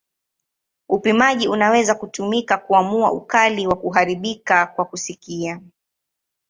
Upimaji 0.89 1.47
unaweza 1.47 1.95
kutumika 1.95 2.57
kuamua 2.57 3.11
ukali 3.11 3.67
wa 3.67 3.75
kuharibika 3.75 4.65
kwa 4.65 4.85
kusikia. 4.85 5.61